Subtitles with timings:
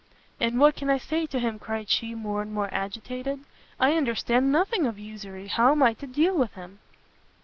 [0.39, 3.41] "And what can I say to him?" cried she, more and more agitated;
[3.79, 6.79] "I understand nothing of usury; how am I to deal with him?"